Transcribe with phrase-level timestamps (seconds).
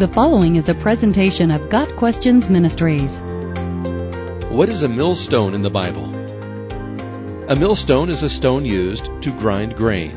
[0.00, 3.20] The following is a presentation of Got Questions Ministries.
[4.48, 6.06] What is a millstone in the Bible?
[7.50, 10.12] A millstone is a stone used to grind grain.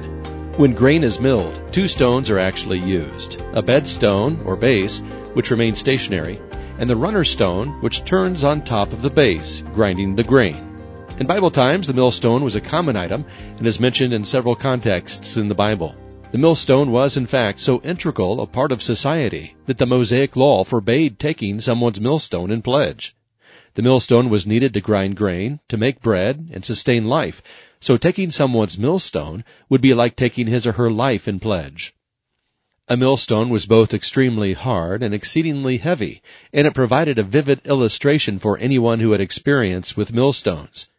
[0.55, 4.99] When grain is milled, two stones are actually used a bed stone, or base,
[5.33, 6.39] which remains stationary,
[6.79, 10.79] and the runner stone, which turns on top of the base, grinding the grain.
[11.19, 13.25] In Bible times, the millstone was a common item
[13.57, 15.93] and is mentioned in several contexts in the Bible.
[16.33, 20.63] The millstone was, in fact, so integral a part of society that the Mosaic law
[20.63, 23.15] forbade taking someone's millstone in pledge.
[23.75, 27.43] The millstone was needed to grind grain, to make bread, and sustain life,
[27.79, 31.93] so taking someone's millstone would be like taking his or her life in pledge.
[32.87, 38.39] A millstone was both extremely hard and exceedingly heavy, and it provided a vivid illustration
[38.39, 40.89] for anyone who had experience with millstones.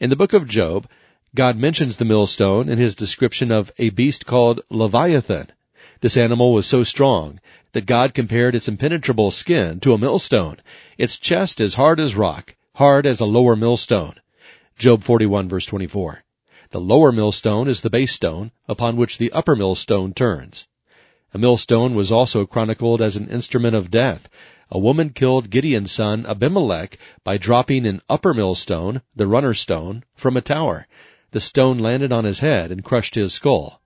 [0.00, 0.88] In the book of Job,
[1.34, 5.48] God mentions the millstone in his description of a beast called Leviathan.
[6.00, 7.38] This animal was so strong
[7.72, 10.56] that God compared its impenetrable skin to a millstone,
[10.96, 14.14] its chest as hard as rock, hard as a lower millstone.
[14.78, 16.24] Job 41 verse 24.
[16.70, 20.66] The lower millstone is the base stone upon which the upper millstone turns.
[21.34, 24.30] A millstone was also chronicled as an instrument of death.
[24.70, 30.38] A woman killed Gideon's son Abimelech by dropping an upper millstone, the runner stone, from
[30.38, 30.86] a tower.
[31.30, 33.82] The stone landed on his head and crushed his skull.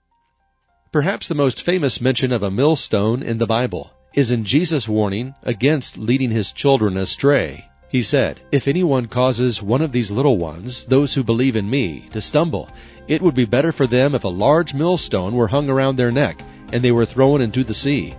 [0.92, 5.34] Perhaps the most famous mention of a millstone in the Bible is in Jesus' warning
[5.42, 7.64] against leading his children astray.
[7.88, 12.08] He said, If anyone causes one of these little ones, those who believe in me,
[12.12, 12.68] to stumble,
[13.08, 16.40] it would be better for them if a large millstone were hung around their neck
[16.72, 18.14] and they were thrown into the sea.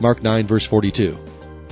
[0.00, 1.18] Mark 9 verse 42.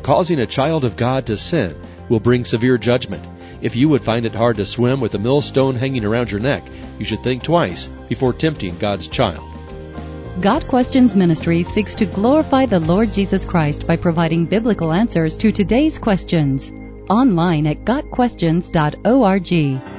[0.03, 1.75] Causing a child of God to sin
[2.11, 3.25] will bring severe judgment.
[3.63, 6.63] If you would find it hard to swim with a millstone hanging around your neck,
[6.99, 9.45] you should think twice before tempting God's child.
[10.41, 15.53] Got Questions Ministry seeks to glorify the Lord Jesus Christ by providing biblical answers to
[15.53, 16.73] today's questions.
[17.11, 19.90] Online at GotQuestions.org.